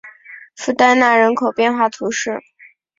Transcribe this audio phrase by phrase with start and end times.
[0.55, 2.41] 弗代纳人口变化图示